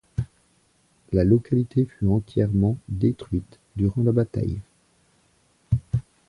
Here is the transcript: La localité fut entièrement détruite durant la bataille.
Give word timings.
La 1.11 1.23
localité 1.23 1.85
fut 1.85 2.07
entièrement 2.07 2.75
détruite 2.89 3.59
durant 3.75 4.01
la 4.01 4.11
bataille. 4.11 4.59